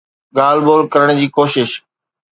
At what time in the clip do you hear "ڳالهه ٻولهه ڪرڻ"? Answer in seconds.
0.37-1.07